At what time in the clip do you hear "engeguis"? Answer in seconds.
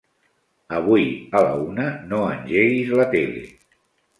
2.31-2.91